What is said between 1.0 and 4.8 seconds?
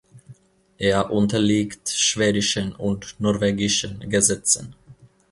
unterliegt schwedischen und norwegischen Gesetzen.